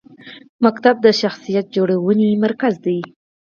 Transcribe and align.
ښوونځی 0.65 0.91
د 1.05 1.05
شخصیت 1.21 1.65
جوړونې 1.75 2.29
مرکز 2.43 2.73
دی. 2.85 2.99